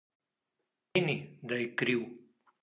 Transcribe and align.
To 0.03 0.79
ne 0.79 0.95
pomeni, 0.95 1.19
da 1.53 1.61
je 1.61 1.69
kriv. 1.83 2.03